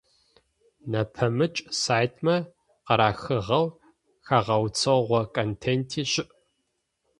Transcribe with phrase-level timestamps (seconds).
[0.91, 2.35] Нэпэмыкӏ сайтмэ
[2.85, 3.65] къарыхыгъэу
[4.27, 6.31] хэгъэуцогъэ контенти щыӏ.